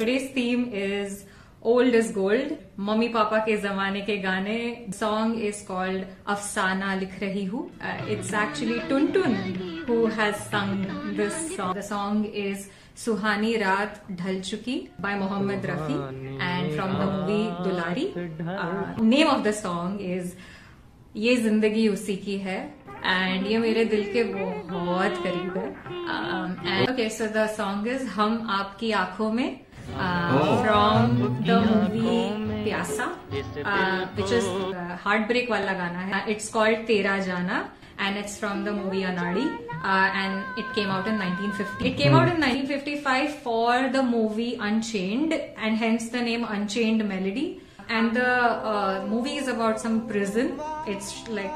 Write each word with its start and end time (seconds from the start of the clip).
today's 0.00 0.30
theme 0.30 0.70
is 0.72 1.24
old 1.62 1.96
is 2.00 2.10
gold. 2.18 2.52
Mummy 2.88 3.08
papa 3.14 3.38
के 3.46 3.56
जमाने 3.62 4.00
के 4.02 4.16
गाने। 4.18 4.58
सॉन्ग 4.98 5.40
इज़ 5.44 5.64
कॉल्ड 5.66 6.04
अफसाना 6.34 6.94
लिख 7.00 7.18
रही 7.22 7.44
हूँ। 7.44 7.64
It's 8.12 8.32
actually 8.42 8.78
Tuntun 8.88 9.34
who 9.88 9.96
has 10.18 10.36
sung 10.54 10.86
this 11.16 11.34
song 11.56 11.78
the 11.78 11.80
song 11.90 12.26
is 12.44 12.66
सुहानी 13.04 13.54
रात 13.56 14.02
ढल 14.20 14.40
चुकी 14.40 14.78
by 15.00 15.18
Mohammed 15.18 15.66
Rafi 15.66 15.98
and 16.40 16.72
from 16.74 16.98
the 16.98 17.12
movie 17.12 17.42
Dulari. 17.68 18.08
Name 19.06 19.28
of 19.28 19.42
the 19.44 19.52
song 19.62 20.00
is 20.10 20.34
ये 21.16 21.36
ज़िंदगी 21.36 21.88
उसी 21.88 22.16
की 22.16 22.38
है 22.38 22.58
एंड 23.04 23.46
ये 23.46 23.58
मेरे 23.58 23.84
दिल 23.84 24.12
के 24.12 24.22
बहुत 24.24 25.22
करीब 25.24 25.56
है। 25.56 25.68
And 26.66 26.90
okay 26.90 27.08
so 27.10 27.26
the 27.34 27.46
song 27.56 27.88
is 27.88 28.06
हम 28.18 28.46
आपकी 28.50 28.90
आँखों 29.00 29.32
में 29.32 29.48
Uh, 29.96 30.38
oh. 30.40 30.62
from 30.64 31.42
the 31.44 31.60
movie 31.60 32.70
Pyasa, 32.70 33.16
uh, 33.64 34.06
which 34.14 34.30
is 34.30 34.46
heartbreak 35.02 35.48
wala 35.50 35.74
gana. 35.74 36.24
It's 36.26 36.48
called 36.48 36.86
Tera 36.86 37.22
Jana 37.24 37.70
and 37.98 38.16
it's 38.16 38.36
from 38.38 38.64
the 38.64 38.72
movie 38.72 39.02
Anadi 39.02 39.46
uh, 39.84 40.10
and 40.22 40.44
it 40.58 40.72
came 40.74 40.88
out 40.88 41.06
in 41.06 41.18
1950. 41.18 41.88
It 41.88 41.96
came 41.96 42.14
out 42.14 42.28
in 42.28 42.40
1955 42.40 43.34
for 43.42 43.90
the 43.90 44.02
movie 44.02 44.56
Unchained 44.60 45.32
and 45.32 45.76
hence 45.76 46.08
the 46.08 46.20
name 46.20 46.44
Unchained 46.44 47.06
Melody. 47.06 47.60
And 47.88 48.14
the 48.14 49.04
movie 49.08 49.36
is 49.36 49.48
about 49.48 49.80
some 49.80 50.06
prison. 50.06 50.60
It's 50.86 51.28
like 51.28 51.52